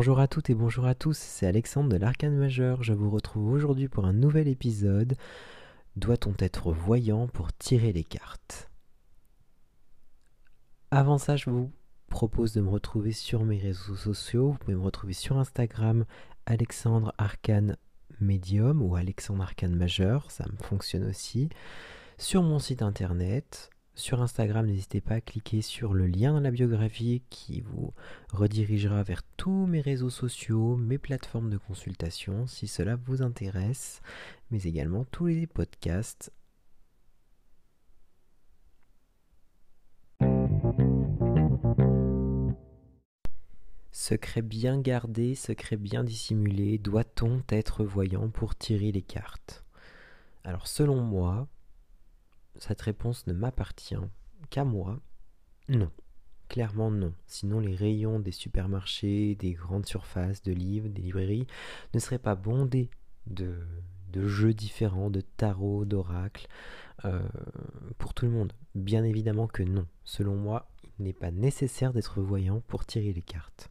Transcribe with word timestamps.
Bonjour 0.00 0.18
à 0.18 0.28
toutes 0.28 0.48
et 0.48 0.54
bonjour 0.54 0.86
à 0.86 0.94
tous, 0.94 1.18
c'est 1.18 1.46
Alexandre 1.46 1.90
de 1.90 1.98
l'Arcane 1.98 2.34
Majeur. 2.34 2.82
Je 2.82 2.94
vous 2.94 3.10
retrouve 3.10 3.52
aujourd'hui 3.52 3.86
pour 3.86 4.06
un 4.06 4.14
nouvel 4.14 4.48
épisode. 4.48 5.14
Doit-on 5.96 6.32
être 6.38 6.72
voyant 6.72 7.26
pour 7.26 7.52
tirer 7.52 7.92
les 7.92 8.02
cartes? 8.02 8.70
Avant 10.90 11.18
ça, 11.18 11.36
je 11.36 11.50
vous 11.50 11.70
propose 12.08 12.54
de 12.54 12.62
me 12.62 12.70
retrouver 12.70 13.12
sur 13.12 13.44
mes 13.44 13.58
réseaux 13.58 13.94
sociaux. 13.94 14.52
Vous 14.52 14.56
pouvez 14.56 14.74
me 14.74 14.80
retrouver 14.80 15.12
sur 15.12 15.36
Instagram, 15.36 16.06
Alexandre 16.46 17.12
Arcane 17.18 17.76
Medium 18.22 18.80
ou 18.80 18.96
Alexandre 18.96 19.42
Arcane 19.42 19.76
Majeur, 19.76 20.30
ça 20.30 20.46
me 20.50 20.56
fonctionne 20.64 21.04
aussi. 21.04 21.50
Sur 22.16 22.42
mon 22.42 22.58
site 22.58 22.80
internet, 22.80 23.68
sur 24.00 24.22
Instagram, 24.22 24.66
n'hésitez 24.66 25.00
pas 25.00 25.16
à 25.16 25.20
cliquer 25.20 25.60
sur 25.62 25.92
le 25.92 26.06
lien 26.06 26.32
dans 26.32 26.40
la 26.40 26.50
biographie 26.50 27.22
qui 27.28 27.60
vous 27.60 27.92
redirigera 28.32 29.02
vers 29.02 29.22
tous 29.36 29.66
mes 29.66 29.80
réseaux 29.80 30.10
sociaux, 30.10 30.76
mes 30.76 30.98
plateformes 30.98 31.50
de 31.50 31.58
consultation 31.58 32.46
si 32.46 32.66
cela 32.66 32.96
vous 32.96 33.22
intéresse, 33.22 34.00
mais 34.50 34.62
également 34.62 35.04
tous 35.04 35.26
les 35.26 35.46
podcasts. 35.46 36.32
Secret 43.92 44.42
bien 44.42 44.80
gardé, 44.80 45.34
secret 45.34 45.76
bien 45.76 46.04
dissimulé, 46.04 46.78
doit-on 46.78 47.42
être 47.50 47.84
voyant 47.84 48.30
pour 48.30 48.56
tirer 48.56 48.92
les 48.92 49.02
cartes? 49.02 49.64
Alors 50.42 50.66
selon 50.68 51.02
moi, 51.02 51.48
cette 52.60 52.82
réponse 52.82 53.26
ne 53.26 53.32
m'appartient 53.32 53.96
qu'à 54.50 54.64
moi 54.64 55.00
Non. 55.68 55.90
Clairement 56.48 56.90
non. 56.90 57.14
Sinon 57.26 57.60
les 57.60 57.74
rayons 57.74 58.18
des 58.18 58.32
supermarchés, 58.32 59.34
des 59.36 59.52
grandes 59.52 59.86
surfaces, 59.86 60.42
de 60.42 60.52
livres, 60.52 60.88
des 60.88 61.02
librairies 61.02 61.46
ne 61.94 62.00
seraient 62.00 62.18
pas 62.18 62.34
bondés 62.34 62.90
de, 63.26 63.54
jeux 64.14 64.52
différents, 64.52 65.10
de 65.10 65.20
tarot, 65.20 65.84
d'oracles, 65.84 66.48
euh, 67.04 67.26
pour 67.98 68.14
tout 68.14 68.26
le 68.26 68.32
monde. 68.32 68.52
Bien 68.74 69.04
évidemment 69.04 69.46
que 69.46 69.62
non. 69.62 69.86
Selon 70.04 70.34
moi, 70.34 70.68
il 70.98 71.04
n'est 71.04 71.12
pas 71.12 71.30
nécessaire 71.30 71.92
d'être 71.92 72.20
voyant 72.20 72.62
pour 72.66 72.84
tirer 72.84 73.12
les 73.12 73.22
cartes. 73.22 73.70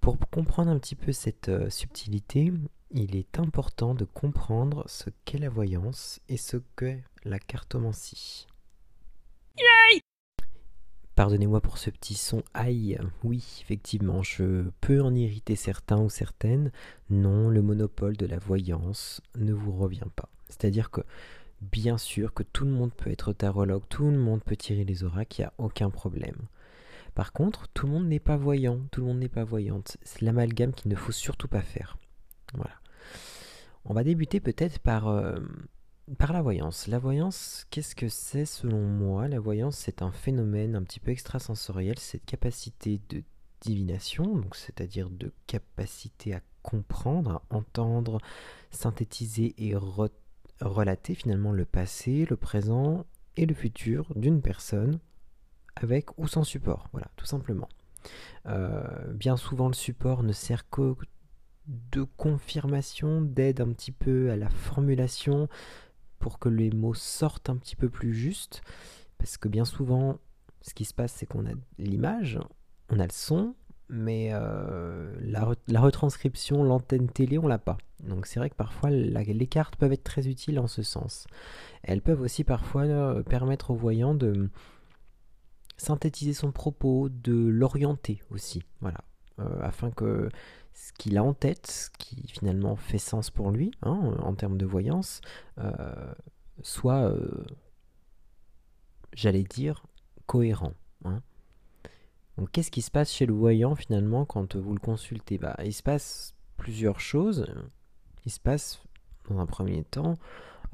Pour 0.00 0.18
comprendre 0.30 0.70
un 0.70 0.78
petit 0.78 0.94
peu 0.94 1.10
cette 1.10 1.48
euh, 1.48 1.70
subtilité, 1.70 2.52
il 2.90 3.16
est 3.16 3.38
important 3.38 3.94
de 3.94 4.04
comprendre 4.04 4.84
ce 4.86 5.10
qu'est 5.24 5.38
la 5.38 5.48
voyance 5.48 6.20
et 6.28 6.36
ce 6.36 6.58
qu'est 6.76 7.02
la 7.24 7.38
cartomancie. 7.38 8.46
Pardonnez-moi 11.16 11.62
pour 11.62 11.78
ce 11.78 11.88
petit 11.88 12.14
son 12.14 12.42
aïe. 12.52 12.98
Oui, 13.24 13.42
effectivement, 13.62 14.22
je 14.22 14.68
peux 14.82 15.00
en 15.00 15.14
irriter 15.14 15.56
certains 15.56 15.98
ou 15.98 16.10
certaines. 16.10 16.70
Non, 17.08 17.48
le 17.48 17.62
monopole 17.62 18.18
de 18.18 18.26
la 18.26 18.38
voyance 18.38 19.22
ne 19.34 19.54
vous 19.54 19.72
revient 19.72 20.10
pas. 20.14 20.28
C'est-à-dire 20.50 20.90
que, 20.90 21.00
bien 21.62 21.96
sûr, 21.96 22.34
que 22.34 22.42
tout 22.42 22.66
le 22.66 22.70
monde 22.70 22.92
peut 22.92 23.10
être 23.10 23.32
tarologue, 23.32 23.84
tout 23.88 24.10
le 24.10 24.18
monde 24.18 24.44
peut 24.44 24.56
tirer 24.56 24.84
les 24.84 25.04
oracles, 25.04 25.40
il 25.40 25.40
n'y 25.40 25.46
a 25.46 25.54
aucun 25.56 25.88
problème. 25.88 26.36
Par 27.14 27.32
contre, 27.32 27.66
tout 27.68 27.86
le 27.86 27.92
monde 27.92 28.08
n'est 28.08 28.20
pas 28.20 28.36
voyant, 28.36 28.78
tout 28.90 29.00
le 29.00 29.06
monde 29.06 29.20
n'est 29.20 29.30
pas 29.30 29.44
voyante. 29.44 29.96
C'est 30.02 30.20
l'amalgame 30.20 30.74
qu'il 30.74 30.90
ne 30.90 30.96
faut 30.96 31.12
surtout 31.12 31.48
pas 31.48 31.62
faire. 31.62 31.96
On 33.88 33.94
va 33.94 34.02
débuter 34.02 34.40
peut-être 34.40 34.80
par, 34.80 35.06
euh, 35.06 35.38
par 36.18 36.32
la 36.32 36.42
voyance. 36.42 36.88
La 36.88 36.98
voyance, 36.98 37.66
qu'est-ce 37.70 37.94
que 37.94 38.08
c'est 38.08 38.44
selon 38.44 38.80
moi? 38.80 39.28
La 39.28 39.38
voyance, 39.38 39.76
c'est 39.76 40.02
un 40.02 40.10
phénomène 40.10 40.74
un 40.74 40.82
petit 40.82 40.98
peu 40.98 41.12
extrasensoriel, 41.12 41.96
cette 41.98 42.24
capacité 42.24 43.00
de 43.08 43.22
divination, 43.60 44.42
c'est-à-dire 44.52 45.08
de 45.08 45.32
capacité 45.46 46.34
à 46.34 46.40
comprendre, 46.62 47.42
à 47.48 47.56
entendre, 47.56 48.18
synthétiser 48.72 49.54
et 49.56 49.74
relater 50.60 51.14
finalement 51.14 51.52
le 51.52 51.64
passé, 51.64 52.26
le 52.28 52.36
présent 52.36 53.06
et 53.36 53.46
le 53.46 53.54
futur 53.54 54.12
d'une 54.16 54.42
personne 54.42 54.98
avec 55.76 56.18
ou 56.18 56.26
sans 56.26 56.42
support, 56.42 56.88
voilà, 56.90 57.06
tout 57.16 57.26
simplement. 57.26 57.68
Euh, 58.46 59.12
bien 59.12 59.36
souvent, 59.36 59.68
le 59.68 59.74
support 59.74 60.22
ne 60.22 60.32
sert 60.32 60.68
que 60.70 60.96
de 61.68 62.02
confirmation, 62.02 63.20
d'aide 63.20 63.60
un 63.60 63.72
petit 63.72 63.92
peu 63.92 64.30
à 64.30 64.36
la 64.36 64.48
formulation 64.48 65.48
pour 66.18 66.38
que 66.38 66.48
les 66.48 66.70
mots 66.70 66.94
sortent 66.94 67.50
un 67.50 67.56
petit 67.56 67.76
peu 67.76 67.88
plus 67.88 68.14
juste. 68.14 68.62
Parce 69.18 69.36
que 69.36 69.48
bien 69.48 69.64
souvent, 69.64 70.18
ce 70.62 70.74
qui 70.74 70.84
se 70.84 70.94
passe, 70.94 71.12
c'est 71.12 71.26
qu'on 71.26 71.46
a 71.46 71.54
l'image, 71.78 72.38
on 72.90 72.98
a 72.98 73.04
le 73.04 73.12
son, 73.12 73.54
mais 73.88 74.30
euh, 74.32 75.14
la, 75.20 75.80
retranscription, 75.80 76.62
l'antenne 76.64 77.08
télé, 77.08 77.38
on 77.38 77.46
l'a 77.46 77.58
pas. 77.58 77.78
Donc 78.02 78.26
c'est 78.26 78.38
vrai 78.38 78.50
que 78.50 78.56
parfois 78.56 78.90
les 78.90 79.46
cartes 79.46 79.76
peuvent 79.76 79.92
être 79.92 80.04
très 80.04 80.28
utiles 80.28 80.58
en 80.58 80.66
ce 80.66 80.82
sens. 80.82 81.26
Elles 81.82 82.02
peuvent 82.02 82.20
aussi 82.20 82.44
parfois 82.44 82.82
euh, 82.82 83.22
permettre 83.22 83.70
aux 83.70 83.76
voyants 83.76 84.14
de 84.14 84.50
synthétiser 85.76 86.32
son 86.32 86.52
propos, 86.52 87.08
de 87.08 87.34
l'orienter 87.34 88.22
aussi, 88.30 88.62
voilà, 88.80 89.00
euh, 89.38 89.60
afin 89.62 89.90
que 89.90 90.28
ce 90.76 90.92
qu'il 90.92 91.16
a 91.16 91.24
en 91.24 91.32
tête, 91.32 91.66
ce 91.66 91.90
qui 91.98 92.28
finalement 92.28 92.76
fait 92.76 92.98
sens 92.98 93.30
pour 93.30 93.50
lui, 93.50 93.72
hein, 93.80 94.14
en 94.18 94.34
termes 94.34 94.58
de 94.58 94.66
voyance, 94.66 95.22
euh, 95.56 96.14
soit, 96.60 97.10
euh, 97.10 97.44
j'allais 99.14 99.42
dire, 99.42 99.86
cohérent. 100.26 100.74
Hein. 101.06 101.22
Donc 102.36 102.50
qu'est-ce 102.52 102.70
qui 102.70 102.82
se 102.82 102.90
passe 102.90 103.10
chez 103.10 103.24
le 103.24 103.32
voyant 103.32 103.74
finalement 103.74 104.26
quand 104.26 104.54
vous 104.54 104.74
le 104.74 104.78
consultez? 104.78 105.38
Bah, 105.38 105.56
Il 105.64 105.72
se 105.72 105.82
passe 105.82 106.34
plusieurs 106.58 107.00
choses. 107.00 107.46
Il 108.26 108.30
se 108.30 108.40
passe, 108.40 108.82
dans 109.30 109.38
un 109.38 109.46
premier 109.46 109.82
temps, 109.82 110.18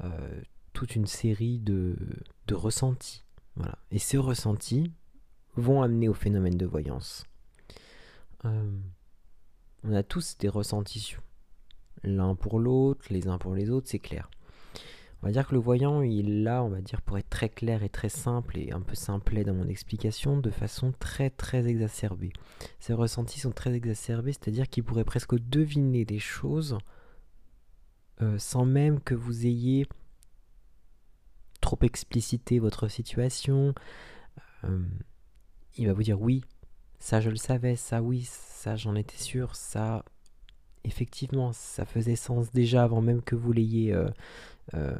euh, 0.03 0.41
toute 0.73 0.97
une 0.97 1.07
série 1.07 1.59
de, 1.59 1.95
de 2.47 2.55
ressentis. 2.55 3.23
Voilà. 3.55 3.77
Et 3.89 3.99
ces 3.99 4.17
ressentis 4.17 4.91
vont 5.55 5.81
amener 5.81 6.09
au 6.09 6.13
phénomène 6.13 6.57
de 6.57 6.65
voyance 6.65 7.23
on 9.83 9.93
a 9.93 10.03
tous 10.03 10.37
des 10.37 10.49
ressentis 10.49 11.15
l'un 12.03 12.35
pour 12.35 12.59
l'autre, 12.59 13.05
les 13.09 13.27
uns 13.27 13.37
pour 13.37 13.53
les 13.55 13.69
autres, 13.69 13.87
c'est 13.89 13.99
clair. 13.99 14.29
On 15.21 15.27
va 15.27 15.31
dire 15.31 15.47
que 15.47 15.53
le 15.53 15.61
voyant, 15.61 16.01
il 16.01 16.43
là, 16.43 16.63
on 16.63 16.69
va 16.69 16.81
dire, 16.81 17.01
pour 17.01 17.17
être 17.17 17.29
très 17.29 17.47
clair 17.47 17.81
et 17.81 17.87
très 17.87 18.09
simple 18.09 18.57
et 18.57 18.73
un 18.73 18.81
peu 18.81 18.93
simplet 18.93 19.45
dans 19.45 19.53
mon 19.53 19.69
explication, 19.69 20.37
de 20.37 20.49
façon 20.49 20.93
très 20.99 21.29
très 21.29 21.65
exacerbée. 21.65 22.33
Ces 22.79 22.93
ressentis 22.93 23.39
sont 23.39 23.51
très 23.51 23.73
exacerbés, 23.73 24.33
c'est-à-dire 24.33 24.67
qu'il 24.67 24.83
pourrait 24.83 25.05
presque 25.05 25.35
deviner 25.39 26.03
des 26.03 26.19
choses 26.19 26.77
euh, 28.21 28.37
sans 28.37 28.65
même 28.65 28.99
que 28.99 29.15
vous 29.15 29.47
ayez 29.47 29.87
trop 31.61 31.79
explicité 31.83 32.59
votre 32.59 32.89
situation. 32.89 33.73
Euh, 34.65 34.83
il 35.77 35.87
va 35.87 35.93
vous 35.93 36.03
dire 36.03 36.21
oui, 36.21 36.43
ça 37.03 37.19
je 37.19 37.29
le 37.29 37.35
savais, 37.35 37.75
ça 37.75 38.01
oui, 38.01 38.21
ça 38.23 38.77
j'en 38.77 38.95
étais 38.95 39.17
sûr, 39.17 39.57
ça 39.57 40.05
effectivement 40.85 41.51
ça 41.51 41.83
faisait 41.83 42.15
sens 42.15 42.53
déjà 42.53 42.83
avant 42.83 43.01
même 43.01 43.21
que 43.21 43.35
vous 43.35 43.51
l'ayez 43.51 43.93
euh, 43.93 44.07
euh, 44.73 44.97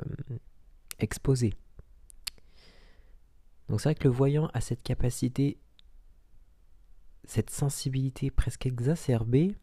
exposé. 1.00 1.54
Donc 3.70 3.80
c'est 3.80 3.88
vrai 3.88 3.96
que 3.96 4.10
le 4.10 4.14
voyant 4.14 4.50
a 4.54 4.60
cette 4.60 4.84
capacité, 4.84 5.58
cette 7.24 7.52
sensibilité 7.52 8.32
presque 8.32 8.66
exacerbée 8.66 9.56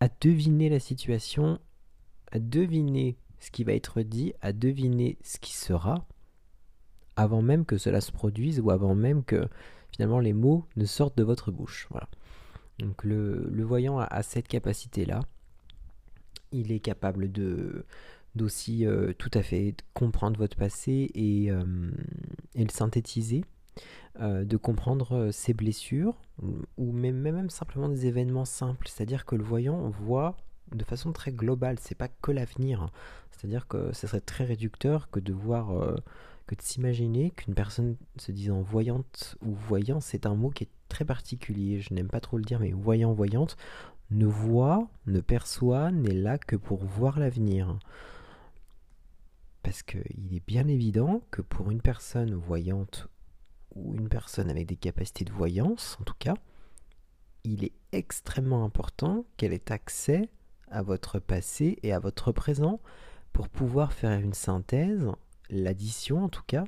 à 0.00 0.08
deviner 0.08 0.68
la 0.68 0.80
situation, 0.80 1.60
à 2.32 2.40
deviner 2.40 3.16
ce 3.38 3.52
qui 3.52 3.62
va 3.62 3.74
être 3.74 4.02
dit, 4.02 4.32
à 4.40 4.52
deviner 4.52 5.18
ce 5.22 5.38
qui 5.38 5.54
sera, 5.54 6.04
avant 7.14 7.42
même 7.42 7.64
que 7.64 7.78
cela 7.78 8.00
se 8.00 8.10
produise 8.10 8.58
ou 8.58 8.72
avant 8.72 8.96
même 8.96 9.22
que 9.22 9.48
finalement 9.96 10.20
les 10.20 10.34
mots 10.34 10.66
ne 10.76 10.84
sortent 10.84 11.16
de 11.16 11.24
votre 11.24 11.50
bouche. 11.50 11.86
Voilà. 11.90 12.08
Donc 12.78 13.02
le, 13.02 13.64
voyant 13.64 13.98
a, 13.98 14.22
cette 14.22 14.46
capacité-là. 14.46 15.20
Il 16.52 16.70
est 16.70 16.80
capable 16.80 17.32
de 17.32 17.84
d'aussi 18.34 18.84
euh, 18.84 19.14
tout 19.16 19.30
à 19.32 19.42
fait 19.42 19.74
comprendre 19.94 20.38
votre 20.38 20.58
passé 20.58 21.10
et, 21.14 21.50
euh, 21.50 21.64
le 22.54 22.68
synthétiser, 22.68 23.46
euh, 24.20 24.44
de 24.44 24.58
comprendre 24.58 25.30
ses 25.32 25.54
blessures 25.54 26.20
ou 26.76 26.92
même, 26.92 27.16
même 27.16 27.48
simplement 27.48 27.88
des 27.88 28.04
événements 28.04 28.44
simples. 28.44 28.88
C'est-à-dire 28.88 29.24
que 29.24 29.36
le 29.36 29.42
voyant 29.42 29.88
voit 29.88 30.36
de 30.74 30.84
façon 30.84 31.12
très 31.12 31.32
globale, 31.32 31.78
c'est 31.80 31.94
pas 31.94 32.08
que 32.08 32.30
l'avenir. 32.30 32.90
C'est-à-dire 33.30 33.66
que 33.66 33.90
ce 33.94 34.06
serait 34.06 34.20
très 34.20 34.44
réducteur 34.44 35.08
que 35.08 35.20
de 35.20 35.32
voir 35.32 35.72
que 36.46 36.54
de 36.54 36.62
s'imaginer 36.62 37.30
qu'une 37.30 37.54
personne 37.54 37.96
se 38.16 38.32
disant 38.32 38.60
voyante 38.60 39.36
ou 39.44 39.52
voyant, 39.54 40.00
c'est 40.00 40.26
un 40.26 40.34
mot 40.34 40.50
qui 40.50 40.64
est 40.64 40.70
très 40.88 41.04
particulier. 41.04 41.80
Je 41.80 41.92
n'aime 41.92 42.08
pas 42.08 42.20
trop 42.20 42.38
le 42.38 42.44
dire, 42.44 42.60
mais 42.60 42.70
voyant, 42.70 43.12
voyante, 43.12 43.56
ne 44.10 44.26
voit, 44.26 44.88
ne 45.06 45.20
perçoit, 45.20 45.90
n'est 45.90 46.14
là 46.14 46.38
que 46.38 46.56
pour 46.56 46.84
voir 46.84 47.18
l'avenir. 47.18 47.78
Parce 49.62 49.82
qu'il 49.82 50.32
est 50.32 50.46
bien 50.46 50.68
évident 50.68 51.22
que 51.30 51.42
pour 51.42 51.70
une 51.70 51.82
personne 51.82 52.34
voyante 52.34 53.08
ou 53.74 53.94
une 53.94 54.08
personne 54.08 54.48
avec 54.48 54.66
des 54.66 54.76
capacités 54.76 55.24
de 55.24 55.32
voyance, 55.32 55.98
en 56.00 56.04
tout 56.04 56.14
cas, 56.18 56.34
il 57.42 57.64
est 57.64 57.72
extrêmement 57.92 58.64
important 58.64 59.24
qu'elle 59.36 59.52
ait 59.52 59.72
accès 59.72 60.28
à 60.70 60.82
votre 60.82 61.18
passé 61.18 61.78
et 61.82 61.92
à 61.92 61.98
votre 61.98 62.30
présent 62.32 62.80
pour 63.32 63.48
pouvoir 63.48 63.92
faire 63.92 64.18
une 64.18 64.32
synthèse, 64.32 65.10
l'addition 65.50 66.24
en 66.24 66.28
tout 66.28 66.42
cas, 66.46 66.64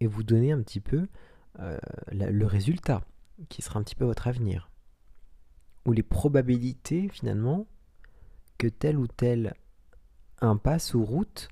et 0.00 0.06
vous 0.06 0.22
donner 0.22 0.52
un 0.52 0.62
petit 0.62 0.80
peu 0.80 1.06
euh, 1.60 1.78
le 2.12 2.46
résultat, 2.46 3.02
qui 3.48 3.62
sera 3.62 3.78
un 3.78 3.82
petit 3.82 3.94
peu 3.94 4.04
votre 4.04 4.26
avenir. 4.26 4.70
Ou 5.86 5.92
les 5.92 6.02
probabilités 6.02 7.08
finalement 7.08 7.66
que 8.58 8.66
telle 8.68 8.98
ou 8.98 9.06
telle 9.06 9.54
impasse 10.40 10.94
ou 10.94 11.04
route 11.04 11.48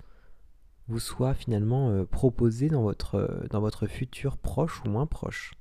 vous 0.89 0.99
soit 0.99 1.35
finalement 1.35 1.91
euh, 1.91 2.05
euh, 3.15 3.49
dans 3.49 3.61
votre 3.61 3.87
futur 3.87 4.37
proche 4.37 4.83
ou 4.85 4.89
moins 4.89 5.07
proche. 5.07 5.55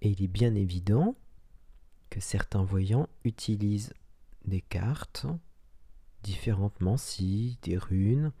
Et 0.00 0.10
il 0.10 0.22
est 0.22 0.28
bien 0.28 0.54
évident 0.54 1.16
que 2.10 2.20
certains 2.20 2.62
voyants 2.62 3.08
utilisent 3.24 3.92
des 4.44 4.60
cartes, 4.60 5.26
différentes 6.28 6.78
mancies, 6.82 7.58
des 7.62 7.78
runes, 7.78 8.32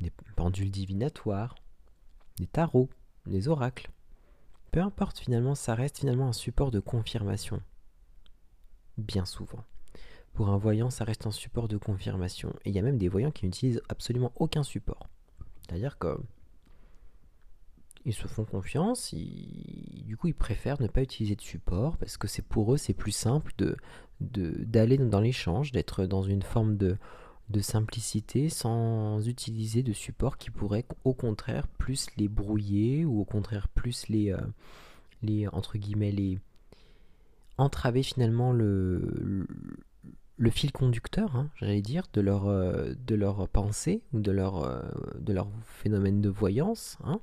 des 0.00 0.10
pendules 0.34 0.70
divinatoires, 0.70 1.54
des 2.38 2.46
tarots, 2.46 2.88
des 3.26 3.48
oracles. 3.48 3.90
Peu 4.72 4.80
importe 4.80 5.18
finalement, 5.18 5.54
ça 5.54 5.74
reste 5.74 5.98
finalement 5.98 6.28
un 6.28 6.32
support 6.32 6.70
de 6.70 6.80
confirmation. 6.80 7.60
Bien 8.96 9.26
souvent. 9.26 9.62
Pour 10.32 10.48
un 10.48 10.56
voyant, 10.56 10.88
ça 10.88 11.04
reste 11.04 11.26
un 11.26 11.30
support 11.30 11.68
de 11.68 11.76
confirmation. 11.76 12.54
Et 12.64 12.70
il 12.70 12.74
y 12.74 12.78
a 12.78 12.82
même 12.82 12.96
des 12.96 13.08
voyants 13.08 13.30
qui 13.30 13.44
n'utilisent 13.44 13.82
absolument 13.90 14.32
aucun 14.36 14.62
support. 14.62 15.06
C'est-à-dire 15.60 15.98
que 15.98 16.18
ils 18.06 18.14
se 18.14 18.26
font 18.26 18.46
confiance, 18.46 19.12
du 20.10 20.16
coup 20.16 20.26
ils 20.26 20.34
préfèrent 20.34 20.82
ne 20.82 20.88
pas 20.88 21.02
utiliser 21.02 21.36
de 21.36 21.40
support 21.40 21.96
parce 21.96 22.16
que 22.16 22.26
c'est 22.26 22.42
pour 22.42 22.74
eux 22.74 22.76
c'est 22.76 22.94
plus 22.94 23.12
simple 23.12 23.52
d'aller 24.18 24.98
dans 24.98 25.20
l'échange, 25.20 25.70
d'être 25.70 26.04
dans 26.04 26.24
une 26.24 26.42
forme 26.42 26.76
de, 26.76 26.98
simplicité 27.60 28.48
sans 28.48 29.24
utiliser 29.28 29.84
de 29.84 29.92
support 29.92 30.36
qui 30.36 30.50
pourrait 30.50 30.84
au 31.04 31.14
contraire 31.14 31.68
plus 31.68 32.08
les 32.16 32.26
brouiller 32.26 33.04
ou 33.04 33.20
au 33.20 33.24
contraire 33.24 33.68
plus 33.68 34.08
les, 34.08 34.32
euh, 34.32 35.58
entraver 37.56 38.02
finalement 38.02 38.52
le, 38.52 39.46
fil 40.50 40.72
conducteur, 40.72 41.36
hein, 41.36 41.50
j'allais 41.54 41.82
dire, 41.82 42.02
de 42.14 42.20
leur, 42.20 42.48
euh, 42.48 42.94
de 43.06 43.14
leur 43.14 43.48
pensée 43.48 44.02
ou 44.12 44.18
de 44.18 44.32
leur, 44.32 44.64
euh, 44.64 44.82
phénomène 45.62 46.20
de 46.20 46.28
voyance. 46.28 46.98
Hein. 47.04 47.20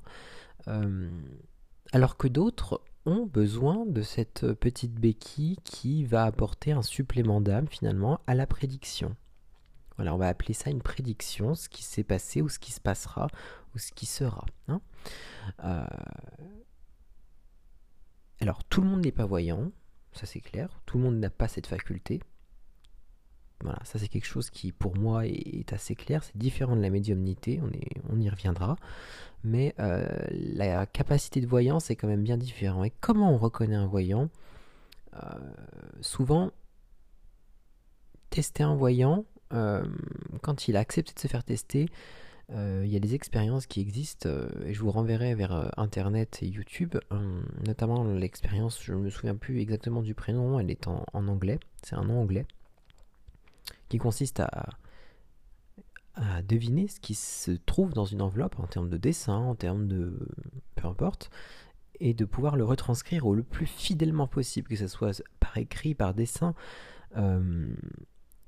Alors 1.92 2.16
que 2.16 2.28
d'autres 2.28 2.82
ont 3.06 3.26
besoin 3.26 3.86
de 3.86 4.02
cette 4.02 4.52
petite 4.54 4.94
béquille 4.94 5.56
qui 5.64 6.04
va 6.04 6.24
apporter 6.24 6.72
un 6.72 6.82
supplément 6.82 7.40
d'âme 7.40 7.68
finalement 7.68 8.20
à 8.26 8.34
la 8.34 8.46
prédiction. 8.46 9.16
Voilà, 9.96 10.14
on 10.14 10.18
va 10.18 10.28
appeler 10.28 10.54
ça 10.54 10.70
une 10.70 10.82
prédiction, 10.82 11.54
ce 11.54 11.68
qui 11.68 11.82
s'est 11.82 12.04
passé 12.04 12.42
ou 12.42 12.48
ce 12.48 12.58
qui 12.58 12.72
se 12.72 12.80
passera 12.80 13.28
ou 13.74 13.78
ce 13.78 13.92
qui 13.92 14.06
sera. 14.06 14.44
Hein. 14.68 14.80
Euh, 15.64 15.86
alors 18.40 18.62
tout 18.64 18.80
le 18.80 18.86
monde 18.86 19.04
n'est 19.04 19.12
pas 19.12 19.26
voyant, 19.26 19.72
ça 20.12 20.26
c'est 20.26 20.40
clair, 20.40 20.80
tout 20.86 20.98
le 20.98 21.04
monde 21.04 21.18
n'a 21.18 21.30
pas 21.30 21.48
cette 21.48 21.66
faculté. 21.66 22.20
Voilà, 23.62 23.80
ça 23.84 23.98
c'est 23.98 24.08
quelque 24.08 24.26
chose 24.26 24.50
qui 24.50 24.70
pour 24.70 24.96
moi 24.96 25.26
est, 25.26 25.72
assez 25.72 25.96
clair, 25.96 26.22
c'est 26.22 26.36
différent 26.36 26.76
de 26.76 26.80
la 26.80 26.90
médiumnité, 26.90 27.60
on, 28.10 28.20
y 28.20 28.28
reviendra. 28.30 28.76
Mais 29.44 29.74
euh, 29.80 30.06
la 30.30 30.86
capacité 30.86 31.40
de 31.40 31.46
voyance 31.46 31.90
est 31.90 31.96
quand 31.96 32.08
même 32.08 32.22
bien 32.22 32.36
différente. 32.36 32.86
Et 32.86 32.92
comment 33.00 33.32
on 33.32 33.38
reconnaît 33.38 33.76
un 33.76 33.86
voyant? 33.86 34.30
Euh, 35.14 35.18
Souvent, 36.00 36.52
tester 38.30 38.62
un 38.62 38.76
voyant, 38.76 39.24
euh, 39.52 39.84
quand 40.42 40.68
il 40.68 40.76
a 40.76 40.80
accepté 40.80 41.12
de 41.14 41.18
se 41.18 41.28
faire 41.28 41.44
tester, 41.44 41.88
il 42.50 42.86
y 42.86 42.96
a 42.96 42.98
des 42.98 43.14
expériences 43.14 43.66
qui 43.66 43.82
existent 43.82 44.26
et 44.64 44.72
je 44.72 44.80
vous 44.80 44.90
renverrai 44.90 45.34
vers 45.34 45.70
Internet 45.78 46.38
et 46.40 46.46
YouTube, 46.46 46.96
notamment 47.66 48.04
l'expérience, 48.04 48.82
je 48.82 48.94
ne 48.94 49.00
me 49.00 49.10
souviens 49.10 49.34
plus 49.34 49.60
exactement 49.60 50.00
du 50.00 50.14
prénom, 50.14 50.58
elle 50.58 50.70
est 50.70 50.86
en 50.86 51.04
anglais, 51.12 51.60
c'est 51.82 51.94
un 51.94 52.04
nom 52.04 52.22
anglais, 52.22 52.46
qui 53.88 53.98
consiste 53.98 54.40
à 54.40 54.68
deviner 56.42 56.88
ce 56.88 56.98
qui 57.00 57.14
se 57.14 57.52
trouve 57.52 57.92
dans 57.92 58.04
une 58.04 58.22
enveloppe 58.22 58.58
en 58.58 58.66
termes 58.66 58.88
de 58.88 58.96
dessin, 58.96 59.36
en 59.36 59.54
termes 59.54 59.86
de... 59.86 60.28
peu 60.74 60.88
importe, 60.88 61.30
et 62.00 62.14
de 62.14 62.24
pouvoir 62.24 62.56
le 62.56 62.64
retranscrire 62.64 63.26
au 63.26 63.34
le 63.34 63.42
plus 63.42 63.66
fidèlement 63.66 64.26
possible, 64.26 64.68
que 64.68 64.76
ce 64.76 64.86
soit 64.86 65.22
par 65.40 65.56
écrit, 65.58 65.94
par 65.94 66.14
dessin. 66.14 66.54
Euh, 67.16 67.72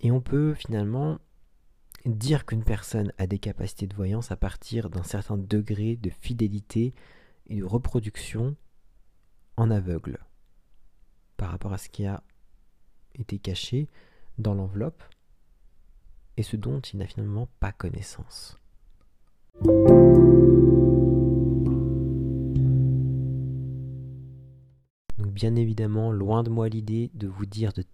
et 0.01 0.11
on 0.11 0.21
peut 0.21 0.55
finalement 0.55 1.19
dire 2.07 2.47
qu'une 2.47 2.65
personne 2.65 3.13
a 3.19 3.27
des 3.27 3.39
capacités 3.39 3.87
de 3.87 3.95
voyance 3.95 4.31
à 4.31 4.37
partir 4.37 4.89
d'un 4.89 5.03
certain 5.03 5.37
degré 5.37 5.97
de 5.97 6.11
fidélité 6.11 6.95
et 7.49 7.57
de 7.57 7.65
reproduction 7.65 8.57
en 9.57 9.71
aveugle 9.71 10.19
par 11.37 11.51
rapport 11.51 11.73
à 11.73 11.79
ce 11.79 11.89
qui 11.89 12.07
a 12.07 12.23
été 13.15 13.39
caché 13.39 13.89
dans 14.39 14.55
l'enveloppe 14.55 15.03
et 16.37 16.43
ce 16.43 16.57
dont 16.57 16.81
il 16.81 16.99
n'a 16.99 17.07
finalement 17.07 17.49
pas 17.61 17.73
connaissance. 17.73 18.59
Donc 25.19 25.33
bien 25.33 25.55
évidemment, 25.55 26.13
loin 26.13 26.43
de 26.43 26.51
moi 26.51 26.69
l'idée 26.69 27.11
de 27.15 27.29
vous 27.29 27.47
dire 27.47 27.73
de, 27.73 27.85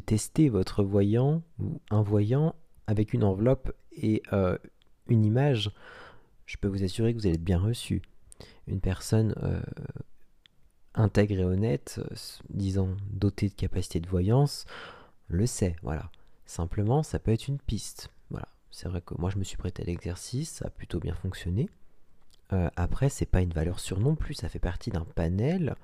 tester 0.00 0.48
votre 0.48 0.82
voyant 0.82 1.42
ou 1.60 1.80
un 1.90 2.02
voyant 2.02 2.56
avec 2.88 3.12
une 3.12 3.22
enveloppe 3.22 3.72
et 3.92 4.22
euh, 4.32 4.58
une 5.06 5.24
image. 5.24 5.70
Je 6.46 6.56
peux 6.56 6.66
vous 6.66 6.82
assurer 6.82 7.14
que 7.14 7.18
vous 7.20 7.26
allez 7.26 7.36
être 7.36 7.44
bien 7.44 7.60
reçu. 7.60 8.02
Une 8.66 8.80
personne 8.80 9.34
euh, 9.42 9.60
intègre 10.94 11.38
et 11.38 11.44
honnête, 11.44 12.00
euh, 12.00 12.14
disons 12.50 12.96
dotée 13.10 13.48
de 13.48 13.54
capacité 13.54 14.00
de 14.00 14.08
voyance, 14.08 14.64
le 15.28 15.46
sait, 15.46 15.76
voilà. 15.82 16.10
Simplement, 16.46 17.02
ça 17.02 17.18
peut 17.18 17.32
être 17.32 17.48
une 17.48 17.58
piste. 17.58 18.10
Voilà. 18.30 18.48
C'est 18.70 18.88
vrai 18.88 19.00
que 19.00 19.14
moi, 19.18 19.30
je 19.30 19.38
me 19.38 19.44
suis 19.44 19.56
prêté 19.56 19.82
à 19.82 19.86
l'exercice, 19.86 20.50
ça 20.50 20.66
a 20.66 20.70
plutôt 20.70 21.00
bien 21.00 21.14
fonctionné. 21.14 21.68
Euh, 22.52 22.68
après, 22.76 23.08
c'est 23.08 23.26
pas 23.26 23.40
une 23.40 23.52
valeur 23.52 23.80
sûre 23.80 24.00
non 24.00 24.14
plus, 24.14 24.34
ça 24.34 24.48
fait 24.48 24.58
partie 24.58 24.90
d'un 24.90 25.04
panel 25.04 25.76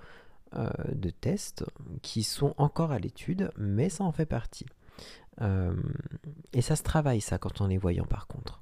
euh, 0.54 0.68
de 0.92 1.10
tests 1.10 1.64
qui 2.02 2.22
sont 2.22 2.54
encore 2.58 2.92
à 2.92 2.98
l'étude, 2.98 3.50
mais 3.56 3.88
ça 3.88 4.04
en 4.04 4.12
fait 4.12 4.26
partie. 4.26 4.66
Euh, 5.40 5.74
et 6.52 6.60
ça 6.60 6.76
se 6.76 6.82
travaille, 6.82 7.20
ça, 7.20 7.38
quand 7.38 7.60
on 7.60 7.70
est 7.70 7.78
voyant, 7.78 8.04
par 8.04 8.26
contre, 8.26 8.60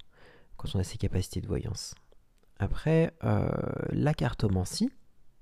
quand 0.56 0.74
on 0.74 0.78
a 0.78 0.84
ses 0.84 0.98
capacités 0.98 1.40
de 1.40 1.46
voyance. 1.46 1.94
Après, 2.60 3.14
la 3.92 4.14
cartomancie, 4.14 4.90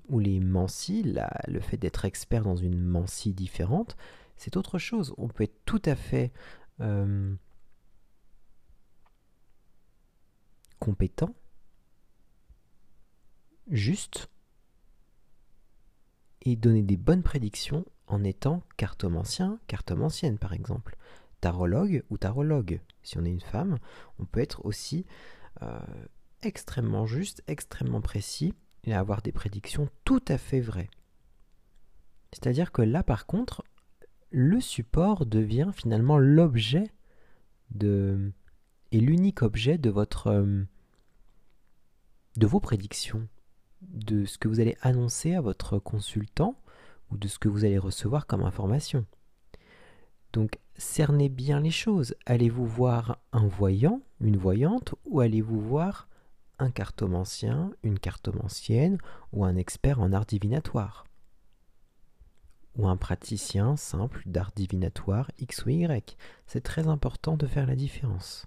ou 0.08 0.18
les 0.18 0.38
mancies, 0.38 1.14
le 1.48 1.60
fait 1.60 1.78
d'être 1.78 2.04
expert 2.04 2.42
dans 2.42 2.56
une 2.56 2.78
mancie 2.78 3.32
différente, 3.32 3.96
c'est 4.36 4.56
autre 4.56 4.78
chose. 4.78 5.14
On 5.18 5.28
peut 5.28 5.44
être 5.44 5.64
tout 5.64 5.82
à 5.84 5.96
fait 5.96 6.32
euh, 6.80 7.34
compétent, 10.78 11.34
juste, 13.70 14.28
et 16.42 16.54
donner 16.54 16.82
des 16.82 16.96
bonnes 16.96 17.22
prédictions 17.22 17.84
en 18.06 18.22
étant 18.22 18.62
cartomancien, 18.76 19.58
cartomancienne 19.66 20.38
par 20.38 20.52
exemple. 20.52 20.96
Tarologue 21.40 22.04
ou 22.08 22.18
tarologue. 22.18 22.80
Si 23.02 23.18
on 23.18 23.24
est 23.24 23.30
une 23.30 23.40
femme, 23.40 23.78
on 24.18 24.24
peut 24.24 24.40
être 24.40 24.64
aussi 24.64 25.06
euh, 25.62 25.78
extrêmement 26.42 27.06
juste, 27.06 27.42
extrêmement 27.46 28.00
précis 28.00 28.54
et 28.84 28.94
avoir 28.94 29.22
des 29.22 29.32
prédictions 29.32 29.88
tout 30.04 30.24
à 30.28 30.38
fait 30.38 30.60
vraies. 30.60 30.90
C'est-à-dire 32.32 32.72
que 32.72 32.82
là, 32.82 33.02
par 33.02 33.26
contre, 33.26 33.64
le 34.30 34.60
support 34.60 35.26
devient 35.26 35.70
finalement 35.74 36.18
l'objet 36.18 36.90
de 37.70 38.32
et 38.92 39.00
l'unique 39.00 39.42
objet 39.42 39.78
de 39.78 39.90
votre 39.90 40.28
euh, 40.28 40.64
vos 42.44 42.60
prédictions, 42.60 43.26
de 43.82 44.24
ce 44.24 44.38
que 44.38 44.48
vous 44.48 44.60
allez 44.60 44.76
annoncer 44.82 45.34
à 45.34 45.40
votre 45.40 45.78
consultant 45.78 46.54
ou 47.10 47.16
de 47.16 47.28
ce 47.28 47.38
que 47.38 47.48
vous 47.48 47.64
allez 47.64 47.78
recevoir 47.78 48.26
comme 48.26 48.42
information. 48.42 49.04
Donc 50.32 50.58
cernez 50.76 51.28
bien 51.28 51.60
les 51.60 51.70
choses. 51.70 52.14
Allez-vous 52.26 52.66
voir 52.66 53.18
un 53.32 53.46
voyant, 53.46 54.02
une 54.20 54.36
voyante, 54.36 54.94
ou 55.06 55.20
allez-vous 55.20 55.60
voir 55.60 56.08
un 56.58 56.70
cartomancien, 56.70 57.72
une 57.82 57.98
cartomancienne 57.98 58.98
ou 59.32 59.44
un 59.44 59.56
expert 59.56 60.00
en 60.00 60.12
art 60.12 60.26
divinatoire? 60.26 61.05
Ou 62.76 62.88
un 62.88 62.96
praticien 62.96 63.76
simple 63.76 64.22
d'art 64.26 64.52
divinatoire 64.54 65.30
X 65.38 65.64
ou 65.64 65.70
Y. 65.70 66.16
C'est 66.46 66.62
très 66.62 66.88
important 66.88 67.36
de 67.36 67.46
faire 67.46 67.66
la 67.66 67.76
différence. 67.76 68.46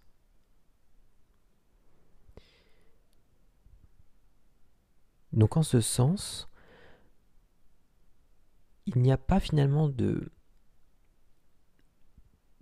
Donc 5.34 5.58
en 5.58 5.64
ce 5.64 5.82
sens, 5.82 6.50
il 8.86 9.02
n'y 9.02 9.12
a 9.12 9.18
pas 9.18 9.40
finalement 9.40 9.88
de 9.88 10.32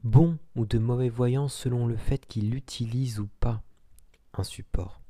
bon 0.03 0.37
ou 0.55 0.65
de 0.65 0.77
mauvais 0.77 1.09
voyant 1.09 1.47
selon 1.47 1.87
le 1.87 1.97
fait 1.97 2.25
qu'il 2.25 2.53
utilise 2.55 3.19
ou 3.19 3.27
pas 3.39 3.63
un 4.33 4.43
support. 4.43 5.01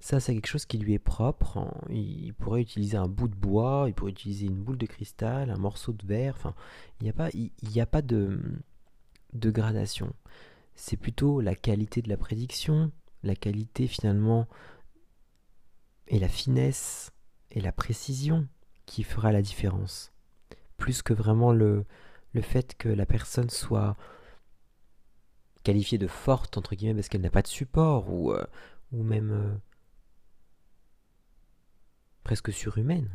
Ça, 0.00 0.20
c'est 0.20 0.34
quelque 0.34 0.46
chose 0.46 0.64
qui 0.66 0.78
lui 0.78 0.94
est 0.94 1.00
propre. 1.00 1.74
Il 1.90 2.32
pourrait 2.34 2.62
utiliser 2.62 2.96
un 2.96 3.08
bout 3.08 3.28
de 3.28 3.34
bois, 3.34 3.84
il 3.88 3.94
pourrait 3.94 4.12
utiliser 4.12 4.46
une 4.46 4.62
boule 4.62 4.78
de 4.78 4.86
cristal, 4.86 5.50
un 5.50 5.56
morceau 5.56 5.92
de 5.92 6.06
verre. 6.06 6.34
Enfin, 6.36 6.54
il 7.00 7.04
n'y 7.04 7.10
a 7.10 7.12
pas, 7.12 7.30
il, 7.32 7.80
a 7.80 7.86
pas 7.86 8.02
de, 8.02 8.40
de 9.32 9.50
gradation. 9.50 10.12
C'est 10.76 10.96
plutôt 10.96 11.40
la 11.40 11.56
qualité 11.56 12.00
de 12.00 12.08
la 12.08 12.16
prédiction, 12.16 12.92
la 13.24 13.34
qualité 13.34 13.88
finalement 13.88 14.46
et 16.06 16.20
la 16.20 16.28
finesse 16.28 17.12
et 17.50 17.60
la 17.60 17.72
précision 17.72 18.46
qui 18.86 19.02
fera 19.02 19.32
la 19.32 19.42
différence. 19.42 20.12
Plus 20.76 21.02
que 21.02 21.12
vraiment 21.12 21.52
le, 21.52 21.84
le 22.32 22.40
fait 22.40 22.76
que 22.76 22.88
la 22.88 23.04
personne 23.04 23.50
soit 23.50 23.96
qualifiée 25.64 25.98
de 25.98 26.06
forte, 26.06 26.56
entre 26.56 26.74
guillemets, 26.74 26.94
parce 26.94 27.08
qu'elle 27.08 27.20
n'a 27.20 27.30
pas 27.30 27.42
de 27.42 27.48
support, 27.48 28.10
ou, 28.12 28.32
euh, 28.32 28.46
ou 28.92 29.02
même 29.02 29.30
euh, 29.32 29.54
presque 32.28 32.52
surhumaine. 32.52 33.08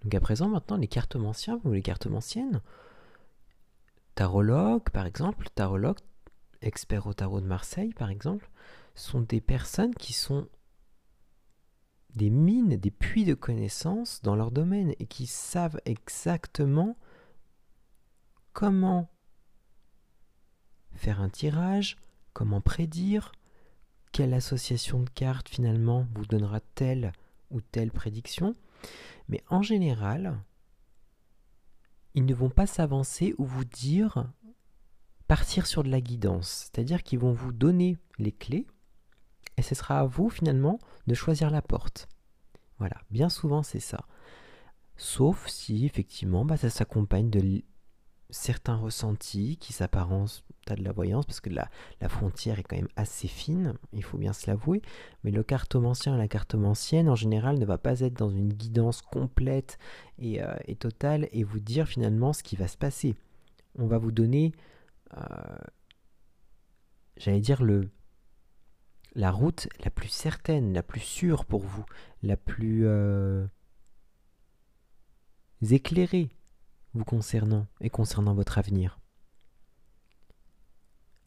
Donc 0.00 0.14
à 0.14 0.20
présent, 0.20 0.48
maintenant, 0.48 0.78
les 0.78 0.88
cartomanciens 0.88 1.60
ou 1.64 1.72
les 1.72 1.82
cartomanciennes, 1.82 2.62
tarologues 4.14 4.88
par 4.88 5.04
exemple, 5.04 5.50
tarologues, 5.54 5.98
experts 6.62 7.06
au 7.06 7.12
tarot 7.12 7.42
de 7.42 7.46
Marseille 7.46 7.92
par 7.92 8.08
exemple, 8.08 8.48
sont 8.94 9.20
des 9.20 9.42
personnes 9.42 9.94
qui 9.94 10.14
sont 10.14 10.48
des 12.14 12.30
mines, 12.30 12.78
des 12.78 12.90
puits 12.90 13.26
de 13.26 13.34
connaissances 13.34 14.22
dans 14.22 14.34
leur 14.34 14.50
domaine 14.50 14.94
et 14.98 15.04
qui 15.04 15.26
savent 15.26 15.78
exactement 15.84 16.96
comment 18.54 19.10
faire 20.94 21.20
un 21.20 21.28
tirage, 21.28 21.98
comment 22.32 22.62
prédire, 22.62 23.32
quelle 24.12 24.34
association 24.34 25.00
de 25.00 25.10
cartes 25.10 25.48
finalement 25.48 26.06
vous 26.14 26.26
donnera 26.26 26.60
telle 26.74 27.12
ou 27.50 27.60
telle 27.60 27.90
prédiction. 27.90 28.54
Mais 29.28 29.42
en 29.48 29.62
général, 29.62 30.38
ils 32.14 32.26
ne 32.26 32.34
vont 32.34 32.50
pas 32.50 32.66
s'avancer 32.66 33.34
ou 33.38 33.44
vous 33.44 33.64
dire 33.64 34.30
partir 35.26 35.66
sur 35.66 35.82
de 35.82 35.88
la 35.88 36.00
guidance. 36.00 36.70
C'est-à-dire 36.70 37.02
qu'ils 37.02 37.18
vont 37.18 37.32
vous 37.32 37.52
donner 37.52 37.96
les 38.18 38.32
clés 38.32 38.66
et 39.56 39.62
ce 39.62 39.74
sera 39.74 40.00
à 40.00 40.04
vous 40.04 40.28
finalement 40.28 40.78
de 41.06 41.14
choisir 41.14 41.50
la 41.50 41.62
porte. 41.62 42.08
Voilà, 42.78 42.96
bien 43.10 43.28
souvent 43.28 43.62
c'est 43.62 43.80
ça. 43.80 44.06
Sauf 44.96 45.48
si 45.48 45.86
effectivement 45.86 46.44
bah, 46.44 46.56
ça 46.56 46.70
s'accompagne 46.70 47.30
de 47.30 47.62
certains 48.30 48.76
ressentis 48.76 49.56
qui 49.58 49.72
s'apparentent 49.72 50.44
à 50.68 50.76
de 50.76 50.82
la 50.82 50.92
voyance, 50.92 51.26
parce 51.26 51.40
que 51.40 51.50
la, 51.50 51.68
la, 52.00 52.08
frontière 52.08 52.58
est 52.58 52.62
quand 52.62 52.76
même 52.76 52.88
assez 52.96 53.28
fine, 53.28 53.74
il 53.92 54.02
faut 54.02 54.18
bien 54.18 54.32
se 54.32 54.48
l'avouer, 54.48 54.82
mais 55.24 55.30
le 55.30 55.42
cartomancien 55.42 56.14
et 56.14 56.18
la 56.18 56.28
cartomancienne 56.28 57.08
en 57.08 57.14
général 57.14 57.58
ne 57.58 57.64
va 57.64 57.78
pas 57.78 58.00
être 58.00 58.14
dans 58.14 58.30
une 58.30 58.52
guidance 58.52 59.02
complète 59.02 59.78
et, 60.18 60.42
euh, 60.42 60.54
totale 60.78 61.28
et 61.32 61.44
vous 61.44 61.60
dire 61.60 61.86
finalement 61.86 62.32
ce 62.32 62.42
qui 62.42 62.56
va 62.56 62.68
se 62.68 62.76
passer. 62.76 63.14
On 63.78 63.86
va 63.86 63.98
vous 63.98 64.12
donner, 64.12 64.52
euh, 65.16 65.20
j'allais 67.16 67.40
dire, 67.40 67.62
le, 67.62 67.90
la 69.14 69.30
route 69.30 69.68
la 69.84 69.90
plus 69.90 70.08
certaine, 70.08 70.72
la 70.72 70.82
plus 70.82 71.00
sûre 71.00 71.44
pour 71.44 71.62
vous, 71.62 71.84
la 72.22 72.36
plus 72.36 72.86
euh, 72.86 73.46
éclairée 75.70 76.30
vous 76.94 77.04
concernant 77.04 77.66
et 77.80 77.90
concernant 77.90 78.34
votre 78.34 78.58
avenir. 78.58 79.01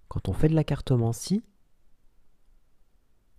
Quand 0.07 0.29
on 0.29 0.33
fait 0.33 0.49
de 0.49 0.55
la 0.55 0.63
cartomancie, 0.63 1.43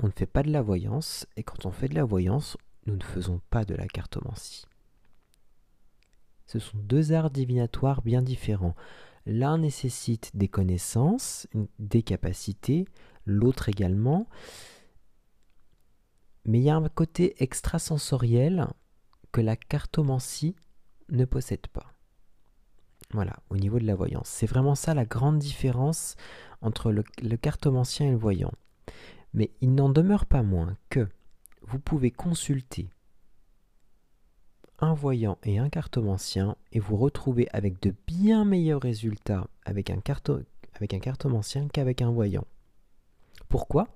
on 0.02 0.06
ne 0.06 0.12
fait 0.12 0.26
pas 0.26 0.42
de 0.42 0.50
la 0.50 0.62
voyance, 0.62 1.26
et 1.36 1.42
quand 1.42 1.66
on 1.66 1.70
fait 1.70 1.88
de 1.88 1.94
la 1.94 2.04
voyance, 2.04 2.56
nous 2.86 2.96
ne 2.96 3.02
faisons 3.02 3.40
pas 3.50 3.64
de 3.64 3.74
la 3.74 3.86
cartomancie. 3.86 4.66
Ce 6.46 6.58
sont 6.58 6.78
deux 6.78 7.12
arts 7.12 7.30
divinatoires 7.30 8.02
bien 8.02 8.22
différents. 8.22 8.76
L'un 9.24 9.58
nécessite 9.58 10.30
des 10.36 10.48
connaissances, 10.48 11.48
des 11.78 12.02
capacités, 12.02 12.86
l'autre 13.24 13.68
également. 13.68 14.28
Mais 16.44 16.58
il 16.60 16.64
y 16.64 16.70
a 16.70 16.76
un 16.76 16.88
côté 16.88 17.42
extrasensoriel 17.42 18.68
que 19.32 19.40
la 19.40 19.56
cartomancie 19.56 20.54
ne 21.08 21.24
possède 21.24 21.66
pas. 21.68 21.95
Voilà, 23.12 23.36
au 23.50 23.56
niveau 23.56 23.78
de 23.78 23.86
la 23.86 23.94
voyance. 23.94 24.28
C'est 24.28 24.46
vraiment 24.46 24.74
ça 24.74 24.94
la 24.94 25.04
grande 25.04 25.38
différence 25.38 26.16
entre 26.60 26.90
le, 26.90 27.02
cartomancien 27.36 28.08
et 28.08 28.10
le 28.10 28.16
voyant. 28.16 28.52
Mais 29.32 29.50
il 29.60 29.74
n'en 29.74 29.88
demeure 29.88 30.26
pas 30.26 30.42
moins 30.42 30.76
que 30.90 31.08
vous 31.62 31.78
pouvez 31.78 32.10
consulter 32.10 32.88
un 34.78 34.94
voyant 34.94 35.38
et 35.42 35.58
un 35.58 35.68
cartomancien 35.68 36.56
et 36.72 36.80
vous 36.80 36.96
retrouver 36.96 37.48
avec 37.52 37.80
de 37.80 37.94
bien 38.06 38.44
meilleurs 38.44 38.82
résultats 38.82 39.48
avec 39.64 39.90
un, 39.90 40.00
avec 40.74 40.94
un 40.94 40.98
cartomancien 40.98 41.68
qu'avec 41.68 42.02
un 42.02 42.10
voyant. 42.10 42.46
Pourquoi? 43.48 43.88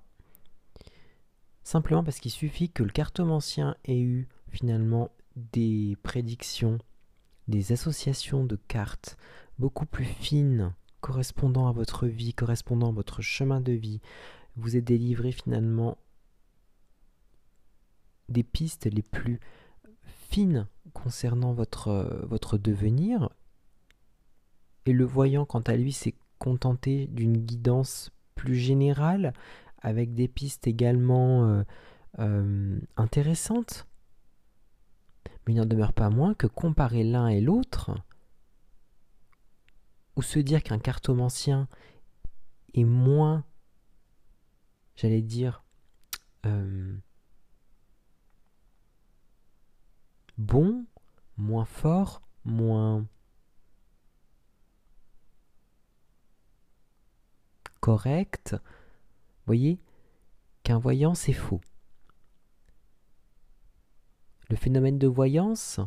Simplement 1.63 2.03
parce 2.03 2.19
qu'il 2.19 2.31
suffit 2.31 2.71
que 2.71 2.83
le 2.83 2.91
cartomancien 2.91 3.77
ait 3.85 4.01
eu 4.01 4.29
finalement 4.49 5.11
des 5.37 5.97
prédictions, 6.03 6.79
des 7.51 7.73
associations 7.73 8.45
de 8.45 8.57
cartes 8.57 9.17
beaucoup 9.59 9.87
plus 9.87 10.05
fines, 10.05 10.73
correspondant 11.01 11.69
à 11.69 11.73
votre 11.73 12.07
vie, 12.07 12.33
correspondant 12.33 12.89
à 12.89 12.93
votre 12.93 13.21
chemin 13.21 13.61
de 13.61 13.73
vie, 13.73 14.01
vous 14.57 14.77
ait 14.77 14.81
délivré 14.81 15.33
finalement 15.33 15.99
des 18.29 18.43
pistes 18.43 18.87
les 18.87 19.03
plus 19.03 19.41
fines 20.31 20.67
concernant 20.95 21.53
votre, 21.53 22.25
votre 22.29 22.59
devenir. 22.59 23.31
Et 24.87 24.93
le 24.93 25.05
voyant, 25.05 25.45
quant 25.45 25.61
à 25.61 25.77
lui, 25.77 25.93
s'est 25.93 26.15
contenté 26.39 27.07
d'une 27.09 27.37
guidance 27.37 28.11
plus 28.35 28.57
général, 28.57 29.35
avec 29.83 30.15
des 30.15 30.29
pistes 30.29 30.67
également 30.67 31.45
euh, 31.45 31.63
euh, 32.19 32.79
intéressantes. 32.97 33.87
Il 35.51 35.57
n'en 35.57 35.67
demeure 35.67 35.93
pas 35.93 36.11
moins 36.11 36.33
que 36.33 36.47
comparer 36.47 37.03
l'un 37.03 37.27
et 37.27 37.41
l'autre, 37.41 37.91
ou 40.15 40.23
se 40.23 40.39
dire 40.39 40.63
qu'un 40.63 40.79
cartomancien 40.79 41.67
est 42.73 42.85
moins, 42.85 43.45
j'allais 44.95 45.23
dire, 45.23 45.65
euh, 46.47 46.97
bon, 50.39 50.87
moins 51.37 51.65
fort, 51.65 52.23
moins 52.45 53.05
correct, 57.81 58.55
voyez 59.47 59.81
qu'un 60.63 60.79
voyant 60.79 61.17
c'est 61.17 61.33
faux. 61.33 61.61
Le 64.51 64.57
phénomène 64.57 64.99
de 64.99 65.07
voyance, 65.07 65.79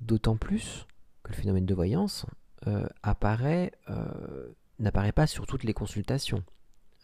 d'autant 0.00 0.36
plus 0.36 0.86
que 1.22 1.32
le 1.32 1.36
phénomène 1.36 1.66
de 1.66 1.74
voyance 1.74 2.24
euh, 2.66 2.88
euh, 3.06 4.48
n'apparaît 4.78 5.12
pas 5.12 5.26
sur 5.26 5.46
toutes 5.46 5.64
les 5.64 5.74
consultations. 5.74 6.42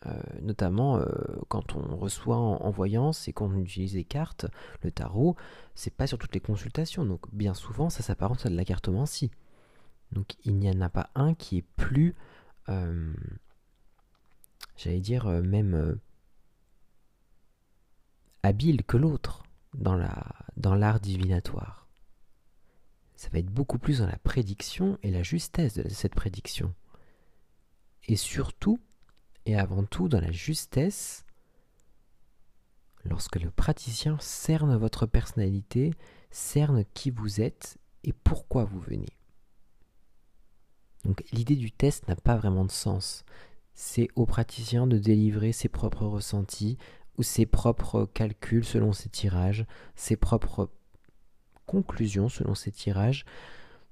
Euh, 0.06 0.12
notamment 0.40 1.00
quand 1.48 1.74
on 1.74 1.96
reçoit 1.96 2.36
en, 2.36 2.70
voyance 2.70 3.28
et 3.28 3.34
qu'on 3.34 3.54
utilise 3.56 3.94
les 3.94 4.04
cartes, 4.04 4.46
le 4.82 4.90
tarot, 4.90 5.36
c'est 5.74 5.94
pas 5.94 6.06
sur 6.06 6.16
toutes 6.16 6.34
les 6.34 6.40
consultations. 6.40 7.04
Donc 7.04 7.26
bien 7.34 7.52
souvent, 7.52 7.90
ça 7.90 8.02
s'apparente 8.02 8.46
à 8.46 8.48
de 8.48 8.56
la 8.56 8.64
cartomancie. 8.64 9.30
Donc 10.12 10.36
il 10.44 10.56
n'y 10.56 10.70
en 10.70 10.80
a 10.80 10.88
pas 10.88 11.10
un 11.14 11.34
qui 11.34 11.58
est 11.58 11.66
plus 11.76 12.14
j'allais 14.76 15.00
dire 15.00 15.26
même 15.26 15.98
habile 18.42 18.82
que 18.82 18.96
l'autre 18.96 19.45
dans 19.76 19.94
la 19.94 20.34
dans 20.56 20.74
l'art 20.74 21.00
divinatoire. 21.00 21.86
Ça 23.14 23.28
va 23.30 23.38
être 23.38 23.50
beaucoup 23.50 23.78
plus 23.78 24.00
dans 24.00 24.06
la 24.06 24.18
prédiction 24.18 24.98
et 25.02 25.10
la 25.10 25.22
justesse 25.22 25.74
de 25.74 25.88
cette 25.88 26.14
prédiction. 26.14 26.74
Et 28.08 28.16
surtout 28.16 28.78
et 29.46 29.56
avant 29.56 29.84
tout 29.84 30.08
dans 30.08 30.20
la 30.20 30.32
justesse 30.32 31.24
lorsque 33.04 33.36
le 33.36 33.50
praticien 33.50 34.18
cerne 34.20 34.76
votre 34.76 35.06
personnalité, 35.06 35.94
cerne 36.30 36.84
qui 36.92 37.10
vous 37.10 37.40
êtes 37.40 37.78
et 38.04 38.12
pourquoi 38.12 38.64
vous 38.64 38.80
venez. 38.80 39.16
Donc 41.04 41.24
l'idée 41.32 41.56
du 41.56 41.70
test 41.70 42.08
n'a 42.08 42.16
pas 42.16 42.36
vraiment 42.36 42.64
de 42.64 42.70
sens. 42.70 43.24
C'est 43.74 44.08
au 44.16 44.26
praticien 44.26 44.86
de 44.86 44.98
délivrer 44.98 45.52
ses 45.52 45.68
propres 45.68 46.06
ressentis 46.06 46.78
ses 47.22 47.46
propres 47.46 48.06
calculs 48.12 48.64
selon 48.64 48.92
ses 48.92 49.08
tirages, 49.08 49.66
ses 49.94 50.16
propres 50.16 50.70
conclusions 51.66 52.28
selon 52.28 52.54
ses 52.54 52.72
tirages, 52.72 53.24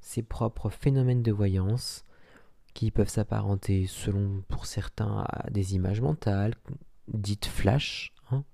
ses 0.00 0.22
propres 0.22 0.70
phénomènes 0.70 1.22
de 1.22 1.32
voyance 1.32 2.04
qui 2.74 2.90
peuvent 2.90 3.08
s'apparenter 3.08 3.86
selon 3.86 4.42
pour 4.48 4.66
certains 4.66 5.24
à 5.28 5.48
des 5.50 5.74
images 5.74 6.00
mentales 6.00 6.54
dites 7.08 7.46
flash 7.46 8.12
hein, 8.30 8.44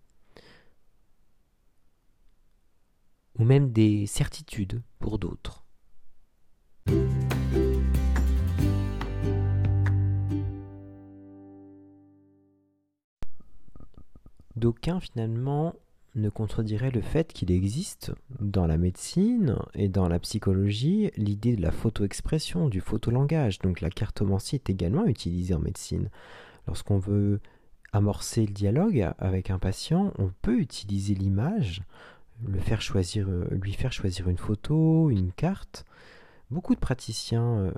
ou 3.38 3.44
même 3.44 3.72
des 3.72 4.06
certitudes 4.06 4.82
pour 4.98 5.18
d'autres. 5.18 5.64
D'aucuns 14.60 15.00
finalement 15.00 15.74
ne 16.16 16.28
contrediraient 16.28 16.90
le 16.90 17.00
fait 17.00 17.32
qu'il 17.32 17.50
existe 17.50 18.12
dans 18.40 18.66
la 18.66 18.76
médecine 18.76 19.56
et 19.72 19.88
dans 19.88 20.06
la 20.06 20.18
psychologie 20.18 21.10
l'idée 21.16 21.56
de 21.56 21.62
la 21.62 21.70
photo-expression, 21.70 22.68
du 22.68 22.82
photolangage. 22.82 23.58
Donc 23.60 23.80
la 23.80 23.88
cartomancie 23.88 24.56
est 24.56 24.68
également 24.68 25.06
utilisée 25.06 25.54
en 25.54 25.60
médecine. 25.60 26.10
Lorsqu'on 26.66 26.98
veut 26.98 27.40
amorcer 27.94 28.44
le 28.44 28.52
dialogue 28.52 29.10
avec 29.16 29.48
un 29.48 29.58
patient, 29.58 30.12
on 30.18 30.30
peut 30.42 30.58
utiliser 30.58 31.14
l'image, 31.14 31.80
lui 32.46 32.60
faire 32.60 32.82
choisir 32.82 33.28
une 34.28 34.36
photo, 34.36 35.08
une 35.08 35.32
carte. 35.32 35.86
Beaucoup 36.50 36.74
de 36.74 36.80
praticiens 36.80 37.58
euh, 37.58 37.72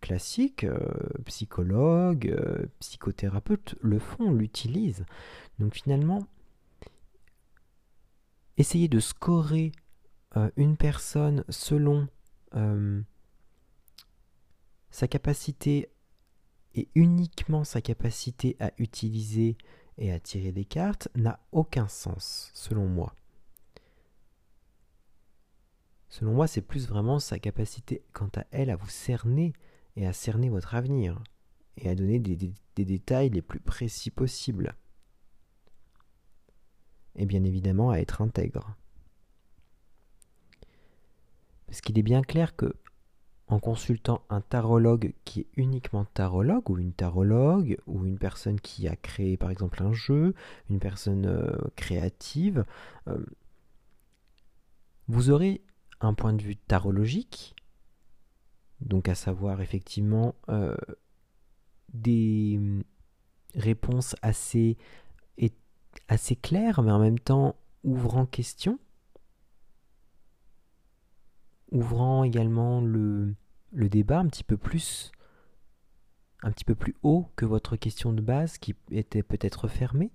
classiques, 0.00 0.64
euh, 0.64 0.78
psychologues, 1.26 2.28
euh, 2.28 2.66
psychothérapeutes 2.80 3.74
le 3.82 3.98
font, 3.98 4.32
l'utilisent. 4.32 5.04
Donc 5.58 5.74
finalement, 5.74 6.26
essayer 8.56 8.88
de 8.88 9.00
scorer 9.00 9.72
une 10.56 10.76
personne 10.76 11.42
selon 11.48 12.06
sa 14.90 15.08
capacité 15.08 15.90
et 16.74 16.88
uniquement 16.94 17.64
sa 17.64 17.80
capacité 17.80 18.56
à 18.60 18.70
utiliser 18.78 19.56
et 19.96 20.12
à 20.12 20.20
tirer 20.20 20.52
des 20.52 20.64
cartes 20.64 21.08
n'a 21.16 21.40
aucun 21.50 21.88
sens, 21.88 22.50
selon 22.54 22.86
moi. 22.86 23.14
Selon 26.08 26.32
moi, 26.32 26.46
c'est 26.46 26.62
plus 26.62 26.88
vraiment 26.88 27.18
sa 27.18 27.38
capacité, 27.38 28.02
quant 28.12 28.30
à 28.36 28.44
elle, 28.50 28.70
à 28.70 28.76
vous 28.76 28.88
cerner 28.88 29.52
et 29.96 30.06
à 30.06 30.12
cerner 30.12 30.48
votre 30.48 30.74
avenir, 30.74 31.22
et 31.76 31.88
à 31.88 31.94
donner 31.94 32.18
des 32.18 32.84
détails 32.84 33.30
les 33.30 33.42
plus 33.42 33.60
précis 33.60 34.10
possibles 34.10 34.74
et 37.18 37.26
bien 37.26 37.44
évidemment 37.44 37.90
à 37.90 37.98
être 37.98 38.22
intègre. 38.22 38.74
Parce 41.66 41.82
qu'il 41.82 41.98
est 41.98 42.02
bien 42.02 42.22
clair 42.22 42.56
que 42.56 42.74
en 43.48 43.58
consultant 43.60 44.22
un 44.28 44.40
tarologue 44.40 45.14
qui 45.24 45.40
est 45.40 45.48
uniquement 45.56 46.04
tarologue 46.04 46.68
ou 46.70 46.78
une 46.78 46.92
tarologue 46.92 47.78
ou 47.86 48.04
une 48.04 48.18
personne 48.18 48.60
qui 48.60 48.88
a 48.88 48.96
créé 48.96 49.36
par 49.36 49.50
exemple 49.50 49.82
un 49.82 49.92
jeu, 49.92 50.34
une 50.70 50.78
personne 50.78 51.26
euh, 51.26 51.56
créative, 51.74 52.64
euh, 53.08 53.18
vous 55.08 55.30
aurez 55.30 55.62
un 56.00 56.14
point 56.14 56.32
de 56.32 56.42
vue 56.42 56.56
tarologique, 56.56 57.54
donc 58.80 59.08
à 59.08 59.14
savoir 59.14 59.60
effectivement 59.60 60.34
euh, 60.48 60.76
des 61.92 62.60
réponses 63.54 64.14
assez 64.22 64.76
assez 66.08 66.36
clair, 66.36 66.80
mais 66.82 66.92
en 66.92 66.98
même 66.98 67.18
temps 67.18 67.56
ouvrant 67.82 68.24
question, 68.24 68.78
ouvrant 71.70 72.24
également 72.24 72.80
le, 72.80 73.34
le 73.72 73.88
débat 73.88 74.20
un 74.20 74.26
petit 74.26 74.44
peu 74.44 74.56
plus 74.56 75.12
un 76.42 76.52
petit 76.52 76.64
peu 76.64 76.74
plus 76.74 76.94
haut 77.02 77.28
que 77.36 77.44
votre 77.44 77.76
question 77.76 78.12
de 78.12 78.20
base 78.20 78.58
qui 78.58 78.76
était 78.90 79.24
peut-être 79.24 79.66
fermée, 79.66 80.12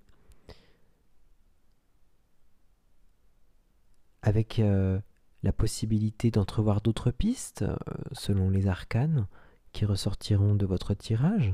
avec 4.21 4.59
euh, 4.59 4.99
la 5.43 5.53
possibilité 5.53 6.31
d'entrevoir 6.31 6.81
d'autres 6.81 7.11
pistes 7.11 7.63
euh, 7.63 7.75
selon 8.13 8.49
les 8.49 8.67
arcanes 8.67 9.27
qui 9.71 9.85
ressortiront 9.85 10.55
de 10.55 10.65
votre 10.65 10.93
tirage. 10.93 11.53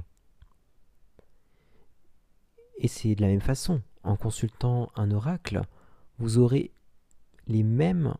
Et 2.78 2.88
c'est 2.88 3.16
de 3.16 3.22
la 3.22 3.28
même 3.28 3.42
façon 3.42 3.82
en 4.04 4.16
consultant 4.16 4.92
un 4.96 5.12
oracle, 5.12 5.62
vous 6.18 6.38
aurez 6.38 6.72
les 7.48 7.64
mêmes 7.64 8.16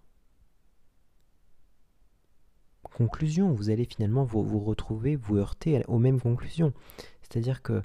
conclusions. 2.82 3.54
Vous 3.54 3.70
allez 3.70 3.86
finalement 3.86 4.26
vous, 4.26 4.60
retrouver, 4.60 5.16
vous 5.16 5.38
heurter 5.38 5.84
aux 5.88 6.00
mêmes 6.00 6.20
conclusions. 6.20 6.74
C'est-à-dire 7.22 7.62
que 7.62 7.82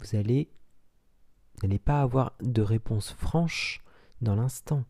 vous 0.00 0.16
allez 0.16 0.50
n'allez 1.62 1.78
pas 1.78 2.02
avoir 2.02 2.34
de 2.42 2.62
réponse 2.62 3.12
franche 3.12 3.82
dans 4.20 4.34
l'instant. 4.34 4.84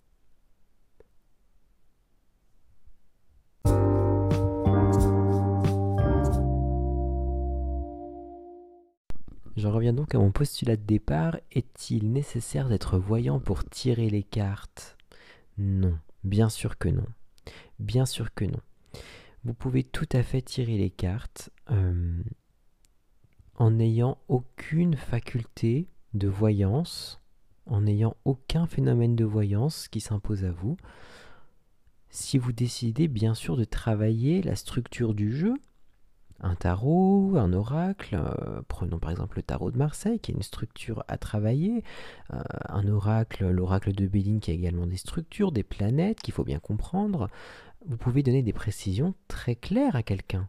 J'en 9.65 9.73
reviens 9.73 9.95
donc 9.95 10.15
à 10.15 10.19
mon 10.19 10.31
postulat 10.31 10.77
de 10.77 10.83
départ. 10.83 11.39
Est-il 11.51 12.13
nécessaire 12.13 12.69
d'être 12.69 12.99
voyant 12.99 13.41
pour 13.41 13.65
tirer 13.65 14.11
les 14.11 14.23
cartes? 14.23 14.99
Non, 15.57 15.99
bien 16.23 16.51
sûr 16.51 16.77
que 16.77 16.91
non. 16.91 17.07
Bien 17.79 18.05
sûr 18.05 18.35
que 18.35 18.45
non. 18.45 18.61
Vous 19.43 19.55
pouvez 19.55 19.83
tout 19.83 20.09
à 20.13 20.23
fait 20.23 20.43
tirer 20.43 20.77
les 20.77 20.91
cartes 20.91 21.49
euh, 21.71 22.23
en 23.55 23.71
n'ayant 23.71 24.19
aucune 24.29 24.97
faculté 24.97 25.89
de 26.13 26.29
voyance, 26.29 27.23
en 27.65 27.81
n'ayant 27.81 28.19
aucun 28.27 28.67
phénomène 28.67 29.17
de 29.17 29.25
voyance 29.25 29.89
qui 29.89 30.01
s'impose 30.03 30.45
à 30.45 30.53
vous. 30.53 30.77
Si 32.11 32.37
vous 32.37 32.53
décidez 32.53 33.09
bien 33.09 33.33
sûr 33.33 33.57
de 33.57 33.65
travailler 33.65 34.43
la 34.43 34.57
structure 34.57 35.15
du 35.15 35.35
jeu, 35.35 35.55
un 36.45 36.57
tarot, 36.57 37.37
un 37.37 37.55
oracle, 37.55 38.17
euh, 38.17 38.61
prenons 38.69 38.99
par 38.99 39.11
exemple 39.11 39.39
le 39.39 39.43
tarot 39.43 39.71
de 39.71 39.79
Marseille 39.79 40.21
qui 40.21 40.31
a 40.31 40.35
une 40.35 40.43
structure 40.43 41.03
à 41.09 41.17
travailler, 41.17 41.83
euh, 42.35 42.43
un 42.69 42.87
oracle, 42.87 43.49
l'oracle 43.49 43.93
de 43.93 44.07
Béline 44.07 44.41
qui 44.41 44.51
a 44.51 44.55
également 44.55 44.87
des 44.87 44.99
structures, 44.99 45.53
des 45.53 45.63
planètes 45.63 46.21
qu'il 46.21 46.35
faut 46.35 46.45
bien 46.45 46.59
comprendre, 46.59 47.31
vous 47.87 47.97
pouvez 47.97 48.23
donner 48.23 48.43
des 48.43 48.53
précisions 48.53 49.15
très 49.27 49.57
claires 49.57 49.97
à 49.97 50.03
quelqu'un. 50.03 50.49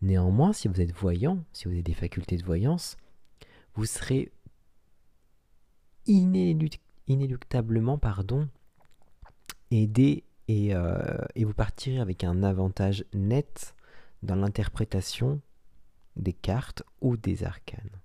Néanmoins, 0.00 0.52
si 0.52 0.68
vous 0.68 0.80
êtes 0.80 0.92
voyant, 0.92 1.38
si 1.52 1.64
vous 1.64 1.72
avez 1.72 1.82
des 1.82 1.94
facultés 1.94 2.36
de 2.36 2.44
voyance, 2.44 2.96
vous 3.74 3.86
serez 3.86 4.30
inéluctablement 6.06 7.98
pardon, 7.98 8.48
aidé 9.72 10.22
euh, 10.50 11.24
et, 11.34 11.44
vous 11.44 11.54
partirez 11.54 12.00
avec 12.00 12.24
un 12.24 12.42
avantage 12.42 13.04
net 13.14 13.74
dans 14.22 14.36
l'interprétation 14.36 15.40
des 16.16 16.32
cartes 16.32 16.82
ou 17.00 17.16
des 17.16 17.44
arcanes. 17.44 18.00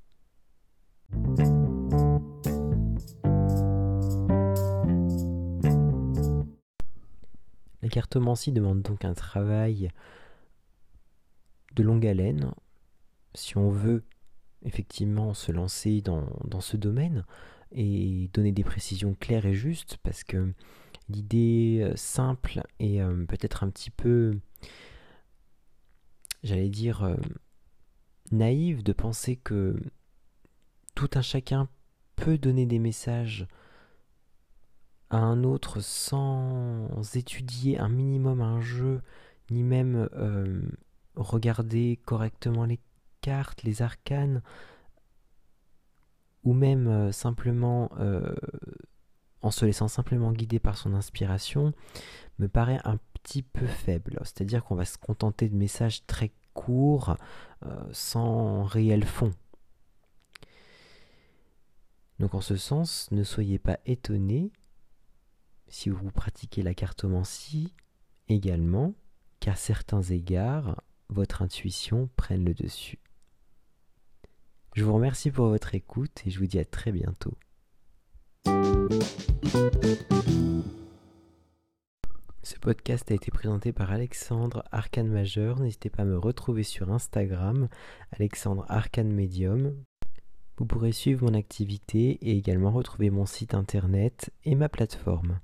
La 7.82 7.90
cartomancie 7.90 8.52
demande 8.52 8.82
donc 8.82 9.04
un 9.04 9.14
travail 9.14 9.90
de 11.76 11.84
longue 11.84 12.06
haleine 12.06 12.54
si 13.36 13.58
on 13.58 13.70
veut 13.70 14.04
effectivement 14.64 15.34
se 15.34 15.52
lancer 15.52 16.02
dans, 16.02 16.28
dans 16.46 16.62
ce 16.62 16.78
domaine 16.78 17.26
et 17.72 18.30
donner 18.34 18.52
des 18.52 18.64
précisions 18.64 19.14
claires 19.14 19.46
et 19.46 19.54
justes 19.54 19.98
parce 20.04 20.24
que 20.24 20.54
l'idée 21.10 21.80
euh, 21.82 21.96
simple 21.96 22.62
et 22.80 23.02
euh, 23.02 23.26
peut-être 23.26 23.64
un 23.64 23.70
petit 23.70 23.90
peu, 23.90 24.40
j'allais 26.44 26.70
dire, 26.70 27.04
euh, 27.04 27.16
naïve 28.32 28.84
de 28.84 28.94
penser 28.94 29.36
que 29.36 29.76
tout 30.96 31.10
un 31.16 31.22
chacun 31.22 31.68
peut 32.16 32.38
donner 32.38 32.66
des 32.66 32.80
messages 32.80 33.48
à 35.10 35.18
un 35.18 35.44
autre 35.44 35.80
sans 35.80 36.88
étudier 37.16 37.80
un 37.80 37.90
minimum 37.90 38.42
un 38.42 38.62
jeu, 38.62 39.02
ni 39.50 39.64
même 39.64 40.08
regarder 41.16 42.00
correctement 42.06 42.66
les 42.66 42.80
cartes, 43.22 43.64
les 43.64 43.82
arcanes, 43.82 44.44
ou 46.44 46.54
même 46.54 47.12
simplement 47.12 47.90
en 49.42 49.52
se 49.52 49.66
laissant 49.66 49.88
simplement 49.88 50.32
guider 50.32 50.60
par 50.60 50.78
son 50.78 50.94
inspiration, 50.94 51.74
me 52.40 52.48
paraît 52.48 52.80
un 52.84 52.98
petit 53.14 53.42
peu 53.42 53.66
faible. 53.66 54.20
C'est-à-dire 54.24 54.64
qu'on 54.64 54.76
va 54.76 54.86
se 54.86 54.98
contenter 54.98 55.50
de 55.50 55.56
messages 55.56 56.06
très 56.06 56.32
courts, 56.54 57.16
euh, 57.66 57.84
sans 57.92 58.64
réel 58.64 59.06
fond. 59.06 59.34
Donc 62.20 62.34
en 62.34 62.42
ce 62.42 62.58
sens, 62.58 63.10
ne 63.12 63.24
soyez 63.24 63.60
pas 63.60 63.80
étonnés 63.86 64.52
si 65.70 65.90
vous 65.90 66.12
pratiquez 66.12 66.64
la 66.64 66.74
cartomancie 66.74 67.74
également, 68.28 68.94
qu'à 69.40 69.56
certains 69.56 70.02
égards, 70.02 70.82
votre 71.10 71.42
intuition 71.42 72.10
prenne 72.16 72.44
le 72.44 72.54
dessus. 72.54 73.00
Je 74.76 74.84
vous 74.84 74.94
remercie 74.94 75.32
pour 75.32 75.48
votre 75.48 75.76
écoute 75.76 76.22
et 76.26 76.30
je 76.30 76.40
vous 76.40 76.48
dis 76.48 76.60
à 76.60 76.66
très 76.66 76.92
bientôt. 76.92 77.38
Ce 82.42 82.56
podcast 82.60 83.12
a 83.12 83.14
été 83.14 83.30
présenté 83.30 83.72
par 83.72 83.92
Alexandre 83.92 84.64
Arcane 84.72 85.10
Majeur. 85.10 85.60
N'hésitez 85.60 85.92
pas 85.92 86.02
à 86.02 86.06
me 86.06 86.18
retrouver 86.18 86.64
sur 86.64 86.92
Instagram, 86.92 87.70
Alexandre 88.12 88.66
Arcane 88.68 89.14
Medium. 89.14 89.76
Vous 90.58 90.66
pourrez 90.66 90.92
suivre 90.92 91.24
mon 91.24 91.36
activité 91.36 92.18
et 92.22 92.36
également 92.36 92.72
retrouver 92.72 93.12
mon 93.12 93.28
site 93.28 93.54
internet 93.54 94.32
et 94.44 94.56
ma 94.56 94.70
plateforme. 94.70 95.40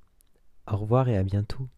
Au 0.70 0.76
revoir 0.76 1.08
et 1.08 1.16
à 1.16 1.22
bientôt. 1.22 1.68